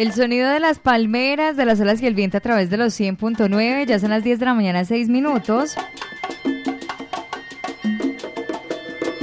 [0.00, 2.98] El sonido de las palmeras, de las olas y el viento a través de los
[2.98, 3.84] 100.9.
[3.84, 5.76] Ya son las 10 de la mañana, 6 minutos.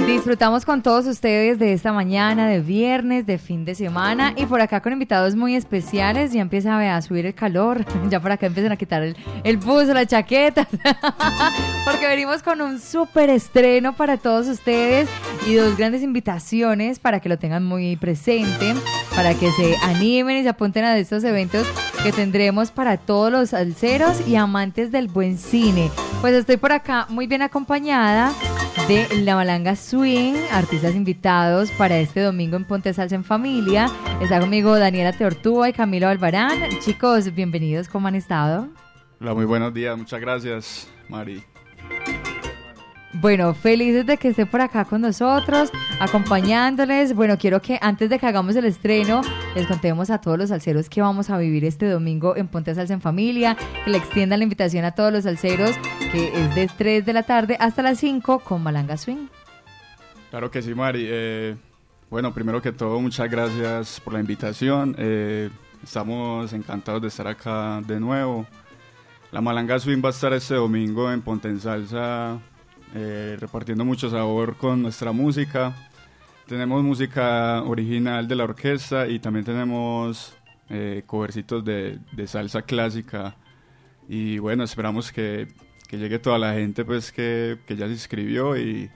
[0.06, 4.60] Disfrutamos con todos ustedes de esta mañana, de viernes, de fin de semana y por
[4.60, 6.32] acá con invitados muy especiales.
[6.32, 9.92] Ya empieza a subir el calor, ya por acá empiezan a quitar el, el buzo,
[9.92, 10.68] la chaqueta,
[11.84, 15.08] porque venimos con un súper estreno para todos ustedes
[15.44, 18.74] y dos grandes invitaciones para que lo tengan muy presente,
[19.18, 21.66] para que se animen y se apunten a estos eventos
[22.04, 25.90] que tendremos para todos los alceros y amantes del buen cine.
[26.20, 28.32] Pues estoy por acá muy bien acompañada
[28.86, 33.90] de La Malanga Swing, artistas invitados para este domingo en Ponte Salsa en Familia.
[34.20, 36.60] Está conmigo Daniela Teortúa y Camilo Albarán.
[36.78, 38.68] Chicos, bienvenidos, ¿cómo han estado?
[39.20, 41.42] Hola, muy buenos días, muchas gracias, Mari.
[43.14, 47.14] Bueno, felices de que esté por acá con nosotros, acompañándoles.
[47.14, 49.22] Bueno, quiero que antes de que hagamos el estreno,
[49.54, 52.92] les contemos a todos los salseros que vamos a vivir este domingo en Ponte Salsa
[52.92, 55.70] en Familia, que le extiendan la invitación a todos los salseros,
[56.12, 59.28] que es de 3 de la tarde hasta las 5 con Malanga Swing.
[60.28, 61.06] Claro que sí, Mari.
[61.08, 61.56] Eh,
[62.10, 64.94] bueno, primero que todo, muchas gracias por la invitación.
[64.98, 65.48] Eh,
[65.82, 68.46] estamos encantados de estar acá de nuevo.
[69.32, 72.38] La Malanga Swing va a estar este domingo en Ponte en Salsa
[72.94, 75.74] eh, repartiendo mucho sabor con nuestra música.
[76.46, 80.34] Tenemos música original de la orquesta y también tenemos
[80.70, 83.36] eh, covercitos de, salsa clásica.
[84.08, 85.48] Y bueno, esperamos que,
[85.88, 88.90] que, llegue toda la gente pues que, que ya se inscribió y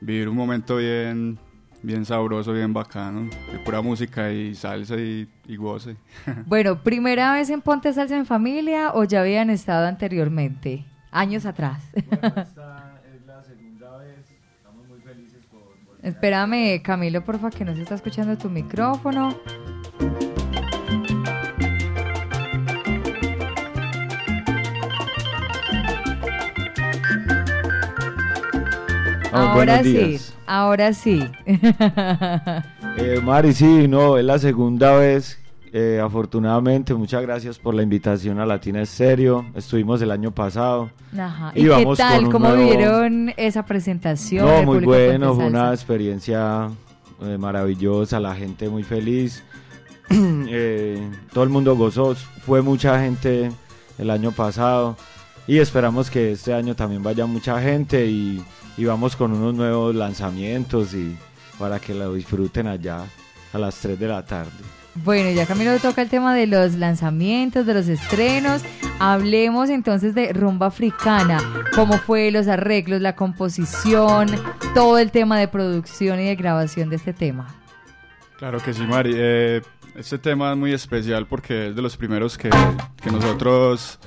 [0.00, 1.38] vivir un momento bien,
[1.82, 5.96] bien sabroso, bien bacano, de pura música y salsa y, y goce.
[6.46, 11.82] Bueno, ¿primera vez en Ponte Salsa en Familia o ya habían estado anteriormente, años atrás?
[16.02, 19.34] Espérame, Camilo, porfa, que no se está escuchando tu micrófono.
[29.32, 31.30] ahora sí, ahora sí.
[31.46, 35.38] eh, Mari, sí, no, es la segunda vez
[35.72, 39.46] eh, afortunadamente, muchas gracias por la invitación a Latina Estéreo.
[39.54, 40.90] Estuvimos el año pasado.
[41.18, 41.52] Ajá.
[41.54, 42.30] ¿Y, qué tal?
[42.30, 44.46] ¿Cómo vieron esa presentación?
[44.46, 46.68] No, muy bueno, fue una experiencia
[47.22, 49.42] eh, maravillosa, la gente muy feliz.
[50.50, 53.52] Eh, todo el mundo gozó, fue mucha gente
[53.98, 54.96] el año pasado
[55.46, 58.42] y esperamos que este año también vaya mucha gente y,
[58.78, 61.14] y vamos con unos nuevos lanzamientos y
[61.58, 63.04] para que lo disfruten allá
[63.52, 64.77] a las 3 de la tarde.
[65.04, 68.62] Bueno, ya Camilo toca el tema de los lanzamientos, de los estrenos.
[68.98, 71.38] Hablemos entonces de rumba africana.
[71.74, 74.28] ¿Cómo fue los arreglos, la composición,
[74.74, 77.46] todo el tema de producción y de grabación de este tema?
[78.38, 79.12] Claro que sí, Mari.
[79.14, 79.62] Eh,
[79.94, 82.50] este tema es muy especial porque es de los primeros que,
[83.02, 83.98] que nosotros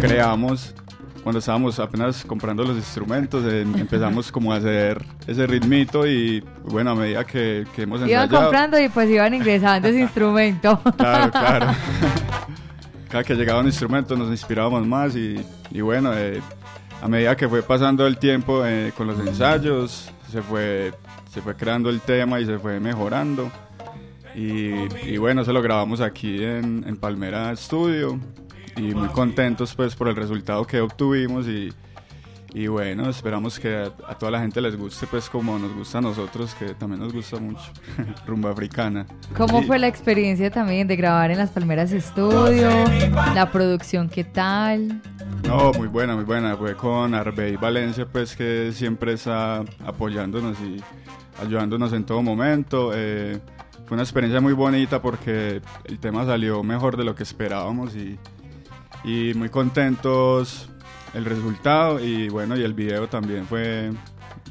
[0.00, 0.74] creamos
[1.22, 6.90] cuando estábamos apenas comprando los instrumentos, eh, empezamos como a hacer ese ritmito y bueno,
[6.90, 8.26] a medida que, que hemos ensayado...
[8.26, 10.80] Iban comprando y pues iban ingresando ese instrumento.
[10.96, 11.66] Claro, claro.
[13.08, 16.40] Cada que llegaba un instrumento nos inspirábamos más y, y bueno, eh,
[17.00, 20.92] a medida que fue pasando el tiempo eh, con los ensayos, se fue,
[21.32, 23.50] se fue creando el tema y se fue mejorando.
[24.34, 24.72] Y,
[25.06, 28.20] y bueno, se lo grabamos aquí en, en Palmera Studio
[28.78, 31.72] y muy contentos pues por el resultado que obtuvimos y,
[32.54, 36.00] y bueno, esperamos que a, toda la gente les guste pues como nos gusta a
[36.00, 37.72] nosotros, que también nos gusta mucho,
[38.26, 39.06] rumba africana.
[39.36, 42.70] ¿Cómo fue la experiencia también de grabar en las Palmeras Estudio?
[43.34, 45.02] ¿La producción qué tal?
[45.46, 46.56] No, muy buena, muy buena.
[46.56, 50.82] Fue con Arbey Valencia pues que siempre está apoyándonos y
[51.42, 52.92] ayudándonos en todo momento.
[52.94, 53.40] Eh,
[53.86, 58.18] fue una experiencia muy bonita porque el tema salió mejor de lo que esperábamos y
[59.04, 60.68] y muy contentos
[61.14, 63.92] el resultado y bueno, y el video también fue,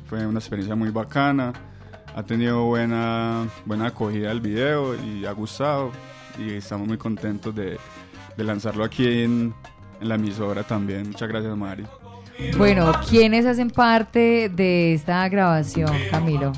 [0.08, 1.53] fue una experiencia muy bacana.
[2.16, 5.91] Ha tenido buena, buena acogida el video y ha gustado
[6.39, 7.77] y estamos muy contentos de,
[8.38, 9.54] lanzarlo aquí en,
[10.01, 11.07] en la emisora también.
[11.10, 11.86] Muchas gracias, Mari.
[12.57, 16.51] Bueno, ¿quiénes hacen parte de esta grabación, Camilo?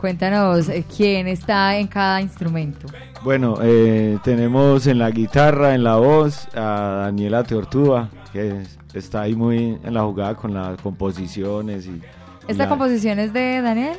[0.00, 2.86] Cuéntanos eh, quién está en cada instrumento.
[3.22, 8.62] Bueno, eh, tenemos en la guitarra, en la voz, a Daniela Teortúa, que
[8.94, 11.86] está ahí muy en la jugada con las composiciones.
[11.86, 12.00] y
[12.48, 13.96] ¿Esta composición es de Daniel?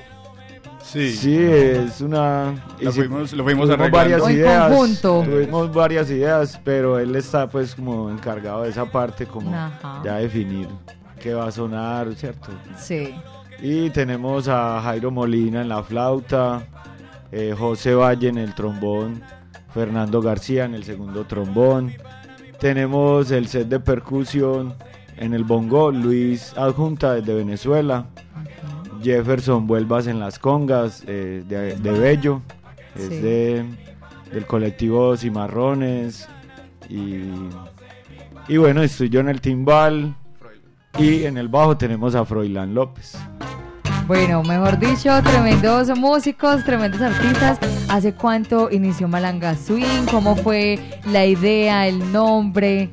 [0.84, 1.14] Sí.
[1.14, 2.54] Sí, es una...
[2.82, 5.02] Lo fuimos, lo fuimos varias ideas.
[5.02, 9.52] Tuvimos varias ideas, pero él está pues como encargado de esa parte, como
[10.04, 10.68] ya definir
[11.24, 12.52] qué va a sonar, ¿cierto?
[12.78, 13.16] Sí.
[13.62, 16.68] Y tenemos a Jairo Molina en la flauta,
[17.32, 19.22] eh, José Valle en el trombón,
[19.74, 21.94] Fernando García en el segundo trombón.
[22.60, 24.74] Tenemos el set de percusión
[25.16, 28.06] en el bongo, Luis Adjunta desde Venezuela.
[29.02, 32.42] Jefferson Vuelvas en las congas eh, de, Bello,
[32.96, 33.64] es de,
[34.34, 36.28] del colectivo Cimarrones.
[36.90, 37.22] Y,
[38.50, 40.18] y bueno, estoy yo en el timbal
[40.98, 43.18] y en el bajo tenemos a Froilán López.
[44.08, 47.58] Bueno, mejor dicho, tremendos músicos, tremendos artistas.
[47.88, 50.06] ¿Hace cuánto inició Malanga Swing?
[50.12, 50.78] ¿Cómo fue
[51.10, 52.90] la idea, el nombre?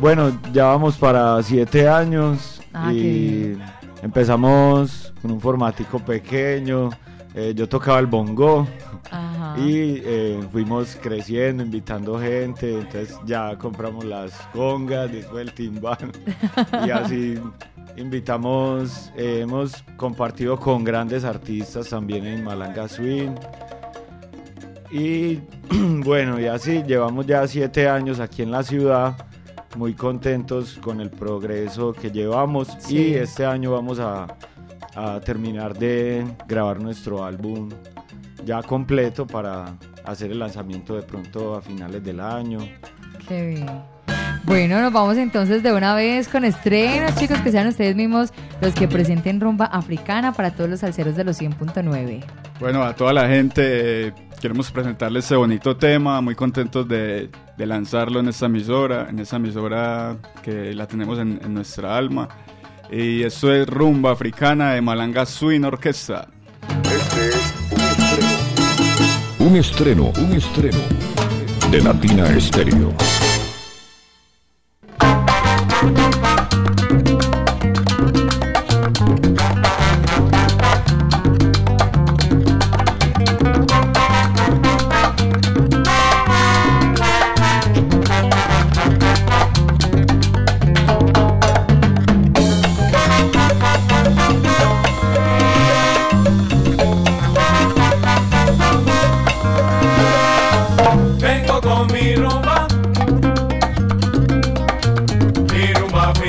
[0.00, 3.56] Bueno, ya vamos para siete años ah, y
[4.02, 6.90] empezamos con un formático pequeño.
[7.34, 8.66] Eh, yo tocaba el bongo
[9.56, 12.80] y eh, fuimos creciendo, invitando gente.
[12.80, 16.12] Entonces ya compramos las congas, después el timbal
[16.86, 17.38] y así
[17.96, 23.34] invitamos, eh, hemos compartido con grandes artistas también en Malanga Swing.
[24.90, 25.40] Y
[26.04, 29.14] bueno, y así llevamos ya siete años aquí en la ciudad,
[29.76, 34.26] muy contentos con el progreso que llevamos y este año vamos a,
[34.94, 37.70] a terminar de grabar nuestro álbum
[38.44, 42.58] ya completo para hacer el lanzamiento de pronto a finales del año.
[43.28, 43.94] Qué bien.
[44.44, 48.30] Bueno, nos vamos entonces de una vez con estrenos, chicos, que sean ustedes mismos
[48.60, 52.22] los que presenten rumba africana para todos los salseros de los 100.9.
[52.60, 58.20] Bueno, a toda la gente eh, queremos presentarles este bonito tema, muy contentos de, lanzarlo
[58.20, 62.28] en esta emisora, en esta emisora que la tenemos en, nuestra alma.
[62.90, 66.28] Y esto es rumba africana de Malanga Swing Orquesta.
[69.54, 70.12] Un estreno.
[70.18, 70.78] Un estreno,
[71.70, 72.92] de Latina Estéreo.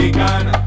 [0.05, 0.64] Dominicana.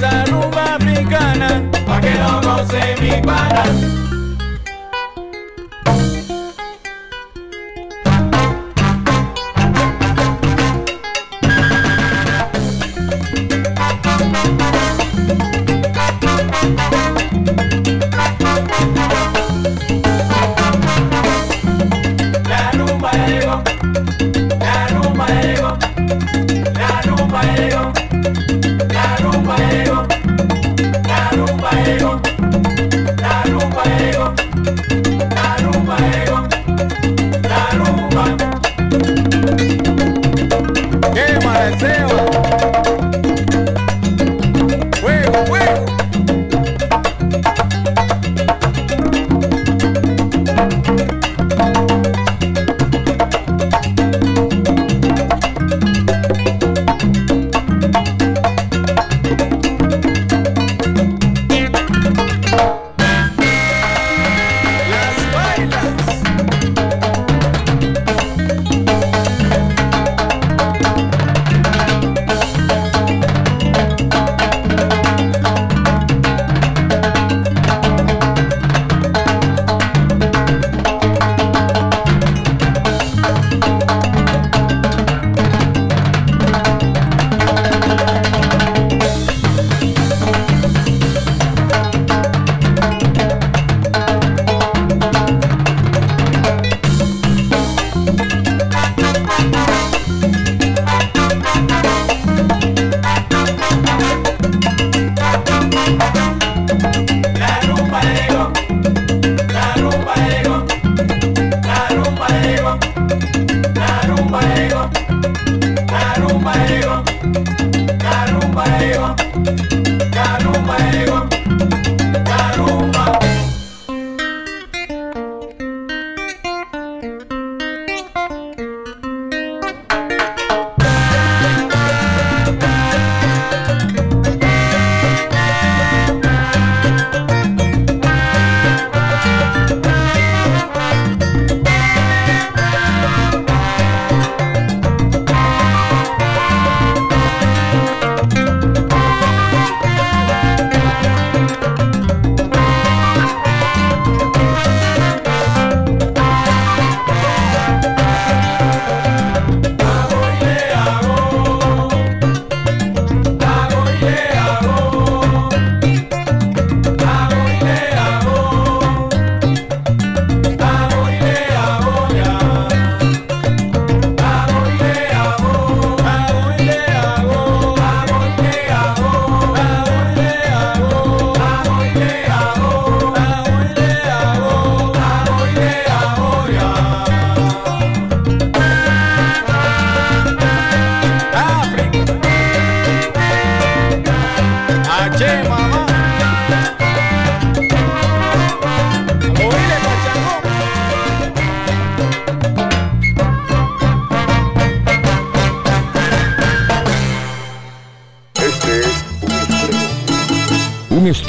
[0.00, 0.72] La rumba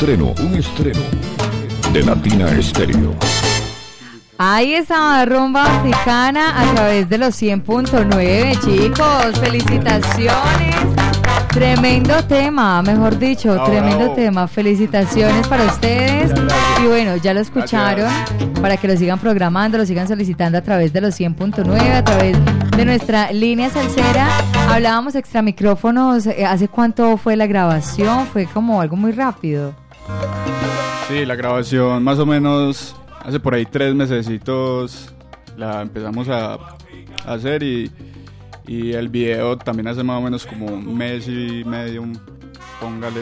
[0.04, 1.00] un estreno
[1.94, 3.16] de Latina Estéreo.
[4.38, 9.40] Ahí está rumba africana a través de los 100.9, chicos.
[9.40, 10.76] Felicitaciones.
[11.54, 14.46] Tremendo tema, mejor dicho, tremendo tema.
[14.50, 16.34] Felicitaciones para ustedes.
[16.84, 18.12] Y bueno, ya lo escucharon.
[18.62, 22.36] Para que lo sigan programando, lo sigan solicitando a través de los 100.9, a través
[22.76, 24.28] de nuestra línea salsera.
[24.68, 26.28] Hablábamos extra micrófonos.
[26.28, 28.28] Eh, ¿Hace cuánto fue la grabación?
[28.28, 29.83] Fue como algo muy rápido.
[31.08, 35.14] Sí, la grabación más o menos hace por ahí tres mesecitos
[35.58, 36.58] la empezamos a,
[37.26, 37.92] hacer y,
[38.66, 42.04] el video también hace más o menos como un mes y medio,
[42.80, 43.22] póngale.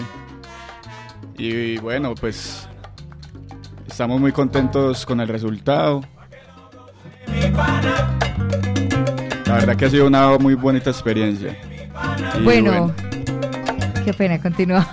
[1.38, 2.68] Y, bueno, pues
[3.88, 6.02] estamos muy contentos con el resultado.
[9.46, 11.58] La verdad que ha sido una muy bonita experiencia.
[12.44, 12.94] bueno,
[14.06, 14.88] qué pena, continúa.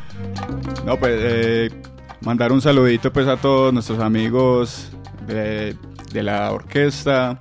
[0.90, 1.70] No, pues eh,
[2.22, 4.88] mandar un saludito pues a todos nuestros amigos
[5.24, 5.76] de,
[6.12, 7.38] la orquesta,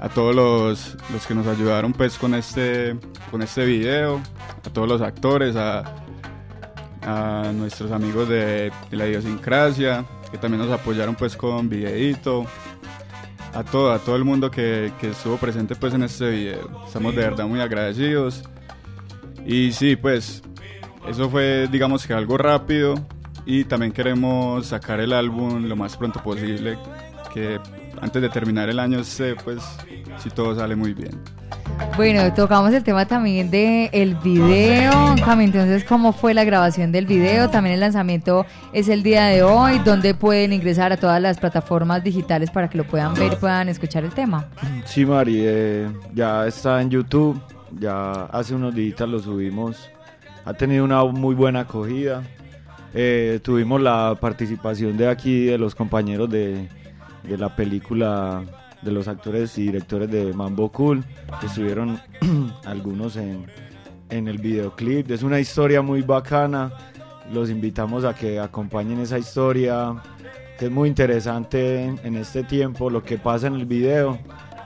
[0.00, 2.98] a todos los, los, que nos ayudaron pues con este,
[3.30, 4.20] con este video,
[4.66, 5.84] a todos los actores, a,
[7.02, 12.44] a nuestros amigos de, la idiosincrasia, que también nos apoyaron pues con videito,
[13.54, 16.68] a todo, a todo el mundo que, que estuvo presente pues en este video.
[16.84, 18.42] Estamos de verdad muy agradecidos.
[19.46, 20.42] Y sí, pues
[21.08, 22.94] eso fue, digamos que algo rápido
[23.46, 26.78] y también queremos sacar el álbum lo más pronto posible,
[27.32, 27.58] que
[28.00, 29.62] antes de terminar el año sé, pues,
[30.18, 31.18] si todo sale muy bien.
[31.96, 37.48] Bueno, tocamos el tema también de el video, entonces cómo fue la grabación del video,
[37.48, 42.02] también el lanzamiento es el día de hoy, donde pueden ingresar a todas las plataformas
[42.04, 44.46] digitales para que lo puedan ver y puedan escuchar el tema.
[44.84, 47.40] Sí, Mari, eh, ya está en YouTube,
[47.78, 49.88] ya hace unos días lo subimos
[50.48, 52.22] ha tenido una muy buena acogida.
[52.94, 56.68] Eh, tuvimos la participación de aquí de los compañeros de,
[57.24, 58.42] la película,
[58.80, 61.04] de los actores y directores de Mambo Cool,
[61.38, 62.00] que estuvieron
[62.64, 63.44] algunos en,
[64.08, 65.10] en el videoclip.
[65.10, 66.72] Es una historia muy bacana.
[67.30, 70.02] Los invitamos a que acompañen esa historia,
[70.58, 74.18] es muy interesante en, este tiempo, lo que pasa en el video.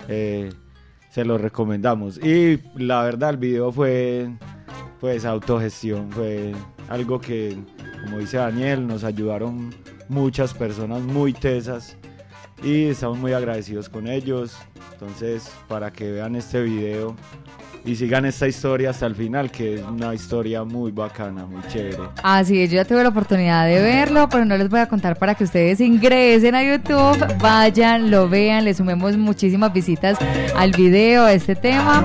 [0.07, 0.53] Eh,
[1.11, 2.19] se lo recomendamos.
[2.19, 4.31] Y la verdad, el video fue
[5.03, 6.53] pues autogestión fue
[6.89, 7.59] algo que,
[8.05, 9.75] como dice Daniel, nos ayudaron
[10.09, 11.97] muchas personas muy tesas
[12.63, 14.57] y estamos muy agradecidos con ellos.
[14.93, 17.17] Entonces, para que vean este video
[17.85, 21.99] y sigan esta historia hasta el final, que es una historia muy bacana, muy chévere.
[22.23, 25.19] Así es, yo ya tuve la oportunidad de verlo, pero no les voy a contar
[25.19, 30.19] para que ustedes ingresen a YouTube, vayan, lo vean, le sumemos muchísimas visitas
[30.57, 32.05] al video, a este tema.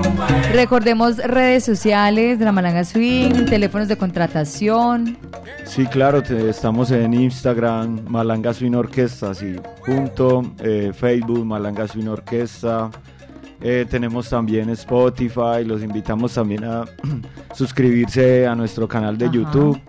[0.54, 5.18] Recordemos redes sociales de la Malanga Swing, teléfonos de contratación.
[5.66, 9.56] Sí, claro, estamos en Instagram, Malanga Swing Orquesta, sí,
[9.86, 12.90] punto, eh, Facebook, Malanga Swing Orquesta.
[13.62, 16.86] Eh, tenemos también Spotify, los invitamos también a
[17.56, 19.80] suscribirse a nuestro canal de YouTube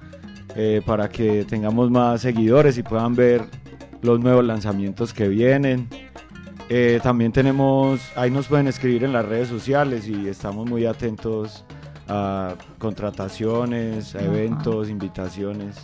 [0.56, 3.42] eh, para que tengamos más seguidores y puedan ver
[4.02, 5.88] los nuevos lanzamientos que vienen.
[6.70, 11.64] Eh, también tenemos, ahí nos pueden escribir en las redes sociales y estamos muy atentos
[12.08, 15.76] a contrataciones, a eventos, invitaciones.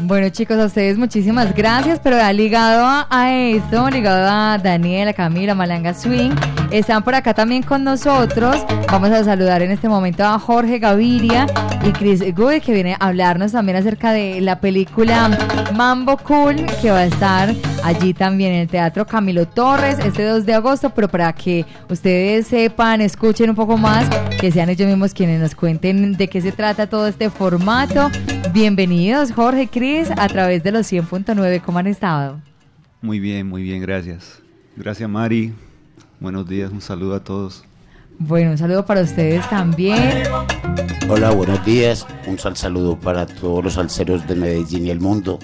[0.00, 5.54] Bueno chicos, a ustedes muchísimas gracias, pero ligado a, a esto, ligado a Daniela, Camila,
[5.54, 6.32] Malanga Swing,
[6.70, 8.64] están por acá también con nosotros.
[8.90, 11.46] Vamos a saludar en este momento a Jorge Gaviria
[11.86, 15.30] y Chris Good, que viene a hablarnos también acerca de la película
[15.74, 20.46] Mambo Cool, que va a estar allí también en el Teatro Camilo Torres este 2
[20.46, 24.08] de agosto, pero para que ustedes sepan, escuchen un poco más,
[24.40, 28.10] que sean ellos mismos quienes nos cuenten de qué se trata todo este formato.
[28.52, 32.40] Bienvenidos Jorge, Cris, a través de los 100.9, ¿cómo han estado?
[33.00, 34.40] Muy bien, muy bien, gracias.
[34.76, 35.52] Gracias Mari,
[36.20, 37.64] buenos días, un saludo a todos.
[38.18, 40.24] Bueno, un saludo para ustedes también.
[41.08, 42.06] Hola, buenos días.
[42.26, 45.38] Un sal saludo para todos los salseros de Medellín y el mundo.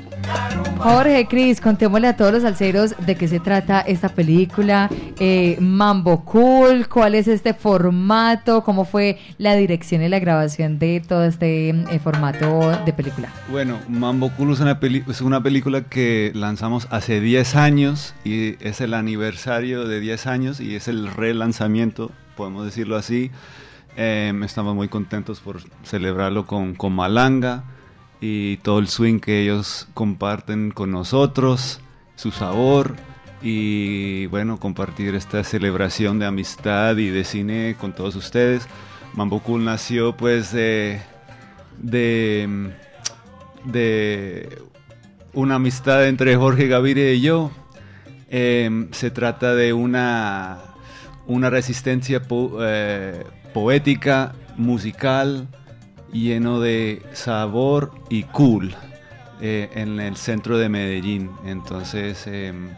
[0.79, 4.89] Jorge, Cris, contémosle a todos los salseros de qué se trata esta película.
[5.19, 11.03] Eh, Mambo Cool, cuál es este formato, cómo fue la dirección y la grabación de
[11.07, 13.29] todo este eh, formato de película.
[13.51, 18.81] Bueno, Mambo Cool es una, es una película que lanzamos hace 10 años y es
[18.81, 23.31] el aniversario de 10 años y es el relanzamiento podemos decirlo así.
[23.97, 27.65] Em, estamos muy contentos por celebrarlo con, Malanga
[28.21, 31.81] y todo el swing que ellos comparten con nosotros,
[32.17, 32.95] su sabor
[33.43, 38.69] y bueno, compartir esta celebración de amistad y de cine con todos ustedes.
[39.15, 41.01] Mambo nació pues de,
[41.79, 42.71] de,
[43.65, 44.63] de
[45.33, 47.51] una amistad entre Jorge Gaviria y yo.
[48.29, 50.70] Eh, se trata de una
[51.31, 52.21] una resistencia
[52.61, 55.47] eh, poética, musical,
[56.13, 58.75] lleno de sabor y cool
[59.41, 61.31] eh, en el centro de Medellín.
[61.47, 62.71] Entonces, em,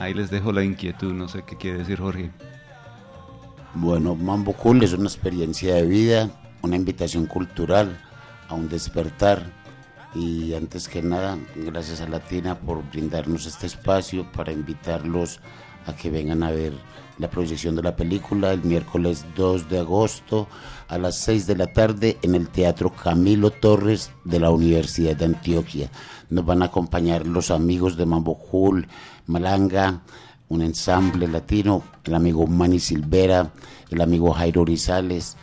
[0.00, 2.32] ahí les dejo la inquietud, no sé qué quiere decir Jorge.
[3.74, 6.28] Bueno, Mambo Cool es una experiencia de vida,
[6.62, 8.00] una invitación cultural
[8.48, 9.44] a un despertar
[10.12, 15.38] y antes que nada, gracias a Latina por brindarnos este espacio para invitarlos
[15.96, 16.72] que vengan a ver
[17.18, 20.48] la proyección de la película el miércoles 2 de agosto
[20.88, 25.26] a las 6 de la tarde en el Teatro Camilo Torres de la Universidad de
[25.26, 25.90] Antioquia.
[26.30, 28.88] Nos van a acompañar los amigos de Mambo Cool,
[29.26, 30.00] Malanga,
[30.48, 33.52] un ensamble latino, el amigo Manny Silvera,
[33.90, 35.36] el amigo Jairo Rizales,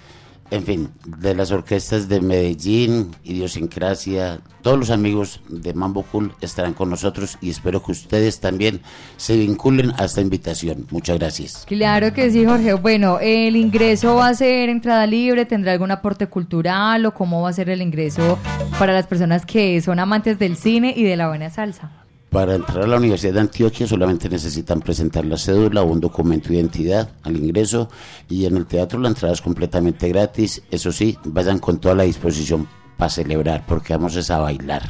[0.49, 6.73] en fin, de las orquestas de Medellín, Idiosincrasia, todos los amigos de Mambo Cool estarán
[6.73, 8.81] con nosotros y espero que ustedes también
[9.17, 10.87] se vinculen a esta invitación.
[10.89, 11.65] Muchas gracias.
[11.67, 12.73] Claro que sí, Jorge.
[12.73, 15.45] Bueno, ¿el ingreso va a ser entrada libre?
[15.45, 18.39] ¿Tendrá algún aporte cultural o cómo va a ser el ingreso
[18.79, 22.06] para las personas que son amantes del cine y de la buena salsa?
[22.37, 26.49] Para entrar a la Universidad de Antioquia solamente necesitan presentar la cédula o un documento
[26.49, 27.89] de identidad al ingreso
[28.29, 30.61] y en el teatro la entrada es completamente gratis.
[30.69, 34.83] Eso sí, vayan con toda la disposición para celebrar porque vamos a bailar.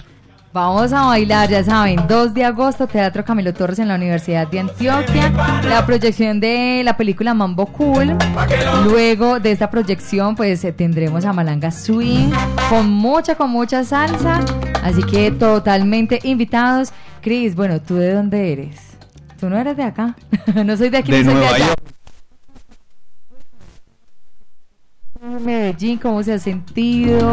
[0.52, 4.60] Vamos a bailar, ya saben, 2 de agosto, Teatro Camilo Torres en la Universidad de
[4.60, 5.32] Antioquia,
[5.70, 8.18] la proyección de la película Mambo Cool.
[8.84, 12.30] Luego de esta proyección, pues eh, tendremos a Malanga Swing
[12.70, 14.44] con mucha, con mucha salsa.
[14.84, 16.92] Así que totalmente invitados.
[17.22, 18.78] Cris, bueno, ¿tú de dónde eres?
[19.40, 20.16] Tú no eres de acá.
[20.66, 21.68] no soy de aquí, de no soy Nueva de allá.
[21.68, 21.78] York.
[25.44, 27.32] Medellín, ¿cómo se ha sentido?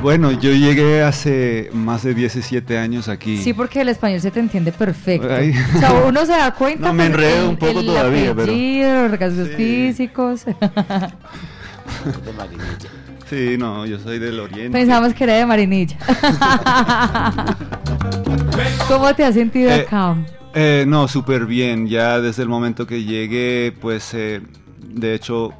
[0.00, 3.38] Bueno, yo llegué hace más de 17 años aquí.
[3.42, 5.28] Sí, porque el español se te entiende perfecto.
[5.32, 5.54] Ay.
[5.74, 6.86] O sea, uno se da cuenta.
[6.88, 9.54] No, me enredo el- un poco el todavía, pero- apellido, Los rasgos Sí.
[9.56, 10.44] físicos.
[13.28, 14.70] Sí, no, yo soy del oriente.
[14.70, 15.96] Pensamos que era de Marinilla.
[18.88, 20.16] ¿Cómo te has sentido Eh, acá?
[20.54, 21.88] Eh, no, súper bien.
[21.88, 24.40] Ya desde el momento que llegué, pues eh,
[24.78, 25.52] de hecho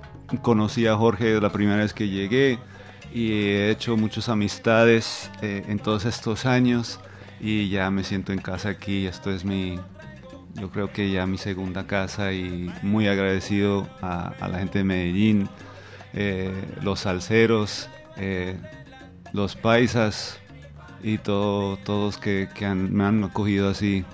[0.43, 2.59] conocí a Jorge la primera vez que llegué
[3.13, 7.01] y he hecho muchas amistades eh, en todos estos años
[7.41, 9.07] y ya me siento en casa aquí.
[9.07, 9.79] Esto es mi,
[10.55, 14.85] yo creo que ya mi segunda casa y muy agradecido a, a la gente de
[14.85, 15.49] Medellín,
[16.15, 16.51] eh,
[16.83, 18.57] los salseros, eh,
[19.33, 20.39] los paisas
[21.03, 24.05] y todo, todos que, que han- me han acogido así.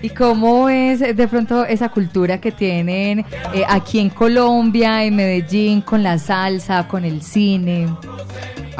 [0.00, 3.20] ¿Y cómo es eh, de pronto esa cultura que tienen
[3.52, 7.88] eh, aquí en Colombia, en Medellín, con la salsa, con el cine?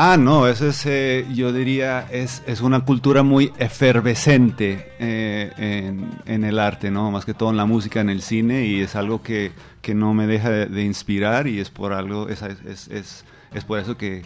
[0.00, 6.12] Ah, no, eso es, eh, yo diría, es, es una cultura muy efervescente eh, en,
[6.24, 7.10] en el arte, ¿no?
[7.10, 9.50] Más que todo en la música, en el cine, y es algo que,
[9.82, 13.80] que no me deja de, inspirar y es por algo, es, es, es, es por
[13.80, 14.22] eso que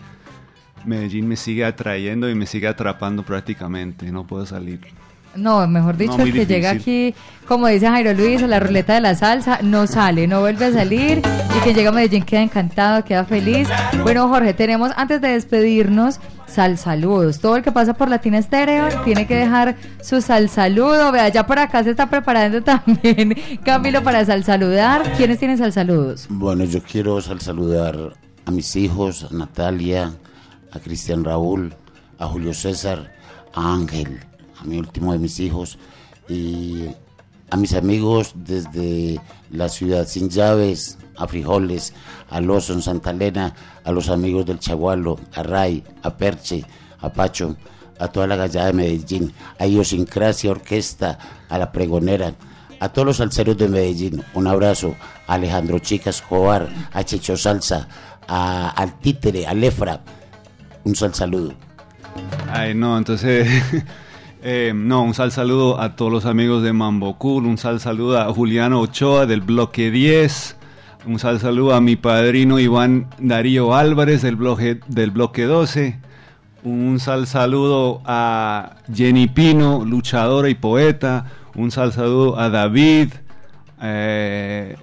[0.84, 4.80] Medellín me sigue atrayendo y me sigue atrapando prácticamente, no puedo salir.
[5.34, 7.14] No, mejor dicho, No, el que llega aquí,
[7.48, 10.72] como dice Jairo Luis, a la ruleta de la salsa, no sale, no vuelve a
[10.72, 11.18] salir
[11.56, 13.68] y que llega a Medellín queda encantado, queda feliz.
[14.02, 17.40] Bueno, Jorge, tenemos antes de despedirnos sal saludos.
[17.40, 21.10] Todo el que pasa por Latina Estéreo tiene que dejar su sal saludo.
[21.12, 25.14] Vea, ya por acá se está preparando también Camilo para sal saludar.
[25.16, 26.26] ¿Quiénes tienen sal saludos?
[26.28, 27.96] Bueno, yo quiero sal- saludar
[28.44, 30.12] a mis hijos, a Natalia,
[30.72, 31.74] a Cristian Raúl,
[32.18, 33.12] a Julio César,
[33.54, 34.20] a Ángel,
[34.62, 35.78] a mi último de mis hijos,
[36.28, 36.86] y
[37.50, 39.20] a mis amigos desde
[39.50, 41.92] la ciudad sin llaves, a Frijoles,
[42.30, 46.64] a Lozo en Santa Elena, a los amigos del Chagualo, a Ray, a Perche,
[47.00, 47.56] a Pacho,
[47.98, 52.34] a toda la gallada de Medellín, a Idiosincrasia Orquesta, a la Pregonera,
[52.80, 54.96] a todos los salseros de Medellín, un abrazo.
[55.28, 57.86] A Alejandro Chica Escobar, a Checho Salsa,
[58.26, 60.00] a, al Títere, a Lefra,
[60.84, 61.54] un sal saludo.
[62.50, 63.48] Ay, no, entonces,
[64.44, 68.18] eh, no, un sal saludo a todos los amigos de Mambo Cool, un sal saludo
[68.20, 70.56] a Juliano Ochoa del bloque 10,
[71.06, 76.00] un sal saludo a mi padrino Iván Darío Álvarez del bloque, del bloque 12,
[76.64, 83.10] un sal saludo a Jenny Pino, luchadora y poeta, un sal saludo a David,
[83.80, 84.76] eh,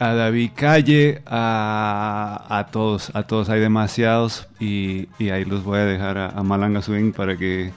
[0.00, 3.50] a David Calle, a, a todos, a todos.
[3.50, 7.72] Hay demasiados y, ahí los voy a dejar a Malanga Swing para que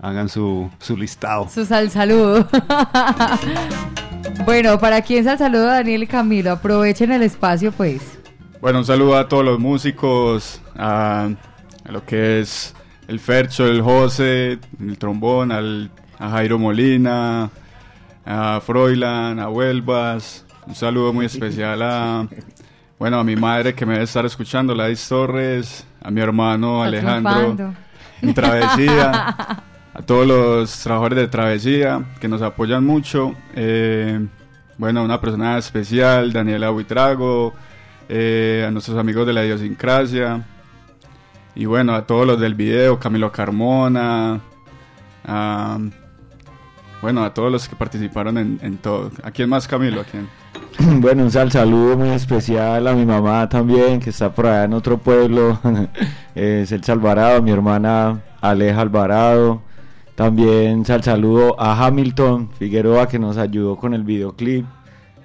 [0.00, 1.48] hagan su, su listado.
[1.48, 2.48] Su sal saludo.
[4.44, 6.52] bueno, para quién sal saludo, Daniel y Camilo.
[6.52, 8.18] Aprovechen el espacio, pues.
[8.60, 11.28] Bueno, un saludo a todos los músicos, a,
[11.84, 12.74] a lo que es
[13.08, 17.50] el Fercho, el José, el trombón, al, a Jairo Molina,
[18.24, 20.44] a Froilan, a Huelvas.
[20.66, 22.28] Un saludo muy especial a,
[22.98, 27.74] bueno, a mi madre que me debe estar escuchando, Ladis Torres, a mi hermano Alejandro
[28.20, 29.62] en Travesía,
[29.98, 33.34] a todos los trabajadores de Travesía que nos apoyan mucho.
[33.56, 34.26] eh,
[34.76, 37.52] bueno, una persona especial, Daniela Buitrago,
[38.08, 40.46] eh, a nuestros amigos de la idiosincrasia,
[41.56, 44.40] y bueno, a todos los del video, Camilo Carmona,
[45.26, 45.78] a,
[47.02, 49.10] bueno, a todos los que participaron en, todo.
[49.24, 50.02] ¿A quién más, Camilo?
[50.02, 50.28] ¿A quién?
[51.00, 54.74] Bueno, un sal saludo muy especial a mi mamá también, que está por allá en
[54.74, 55.58] otro pueblo,
[56.36, 59.67] es el Alvarado, mi hermana Aleja Alvarado.
[60.18, 64.66] También sal saludo a Hamilton Figueroa, que nos ayudó con el videoclip.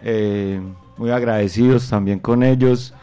[0.04, 0.62] Eh,
[0.98, 2.94] muy agradecidos también con ellos.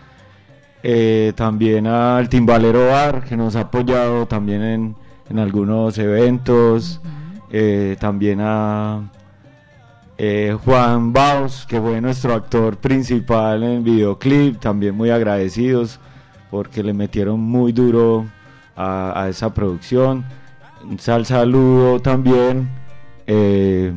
[0.85, 4.97] Eh, también al Timbalero Bar, que nos ha apoyado también en,
[5.31, 7.01] en algunos eventos.
[7.51, 9.11] Eh, también a
[10.65, 15.99] Juan Baus, que fue nuestro actor principal en el videoclip, también muy agradecidos
[16.53, 18.27] porque le metieron muy duro
[18.77, 20.25] a, a esa producción.
[20.89, 22.69] Un sal saludo también.
[23.27, 23.93] Eh,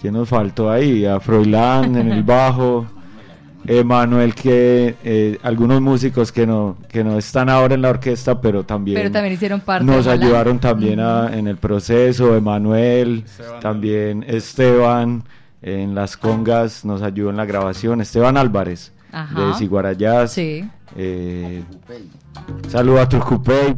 [0.00, 1.04] ¿Quién nos faltó ahí?
[1.04, 2.86] A Froilán en el bajo.
[3.64, 8.64] Emanuel, que eh, algunos músicos que no, que no están ahora en la orquesta, pero
[8.64, 9.84] también, Pero también hicieron parte.
[9.84, 12.34] nos ayudaron también a- en el proceso.
[12.36, 13.60] Emanuel, Esteban.
[13.60, 15.22] también Esteban
[15.62, 18.00] en las congas nos ayudó en la grabación.
[18.00, 19.46] Esteban Álvarez Ajá.
[19.48, 20.32] de Siguarayás.
[20.32, 20.68] Sí.
[20.96, 21.62] Eh,
[22.68, 23.76] saludo a Turcupey,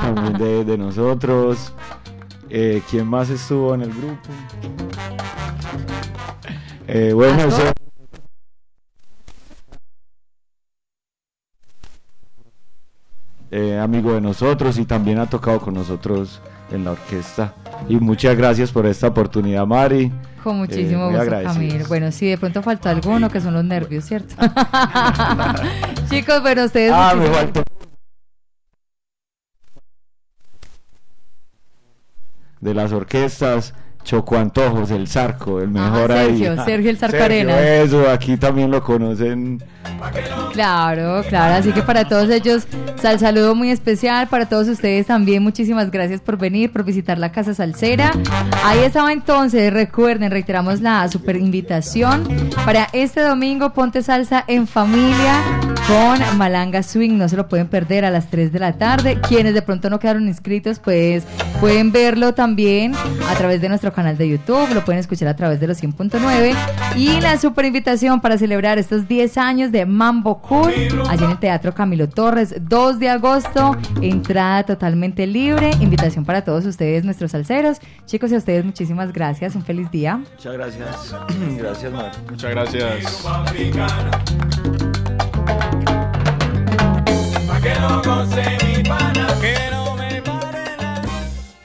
[0.00, 1.72] también de, de nosotros.
[2.48, 4.20] Eh, ¿Quién más estuvo en el grupo?
[6.86, 7.72] Eh, bueno, ¿A eso-
[13.50, 17.54] eh, amigo de nosotros y también ha tocado con nosotros en la orquesta.
[17.88, 20.12] Y muchas gracias por esta oportunidad, Mari.
[20.42, 21.42] Con muchísimo Eh, gusto.
[21.42, 21.84] Camilo.
[21.88, 24.34] Bueno, sí, de pronto faltó alguno, que son los nervios, ¿cierto?
[26.10, 26.92] Chicos, bueno, ustedes...
[26.94, 27.62] Ah, me faltó.
[32.60, 33.74] De las orquestas,
[34.06, 36.38] Choco Antojos, el Zarco, el mejor Ah, ahí.
[36.38, 37.58] Sergio, Sergio el Zarco Sergio, Arenas.
[37.60, 39.60] Eso, aquí también lo conocen.
[40.52, 42.66] Claro, claro, así que para todos ellos,
[43.00, 47.30] sal saludo muy especial, para todos ustedes también, muchísimas gracias por venir, por visitar la
[47.32, 48.12] Casa Salsera.
[48.64, 52.24] Ahí estaba entonces, recuerden, reiteramos la super invitación
[52.64, 55.34] para este domingo, Ponte Salsa en familia
[55.86, 59.20] con Malanga Swing, no se lo pueden perder a las 3 de la tarde.
[59.28, 61.24] Quienes de pronto no quedaron inscritos, pues
[61.60, 62.92] pueden verlo también
[63.30, 66.54] a través de nuestro canal de YouTube, lo pueden escuchar a través de los 100.9
[66.96, 70.72] y la super invitación para celebrar estos 10 años de Mambo Cool
[71.08, 76.66] allí en el Teatro Camilo Torres, 2 de agosto, entrada totalmente libre, invitación para todos
[76.66, 77.78] ustedes, nuestros salseros.
[78.04, 80.18] Chicos, y a ustedes muchísimas gracias, un feliz día.
[80.18, 81.16] Muchas gracias.
[81.58, 82.12] gracias, Mar.
[82.30, 83.24] Muchas gracias.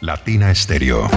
[0.01, 1.09] Latina Estéreo.